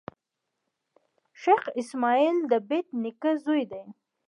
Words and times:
شېخ 1.41 1.61
اسماعیل 1.81 2.37
دبېټ 2.51 2.87
نیکه 3.03 3.31
زوی 3.43 3.63
دﺉ. 3.71 3.85